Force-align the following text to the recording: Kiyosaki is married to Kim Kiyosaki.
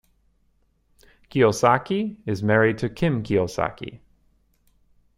Kiyosaki 1.29 2.17
is 2.25 2.41
married 2.41 2.79
to 2.79 2.89
Kim 2.89 3.21
Kiyosaki. 3.21 3.99